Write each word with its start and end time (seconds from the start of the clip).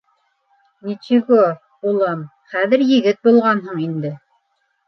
—Ничего, 0.89 1.43
улым, 1.91 2.25
хәҙер 2.55 2.85
егет 2.95 3.23
булғанһың 3.29 3.85
инде. 3.89 4.17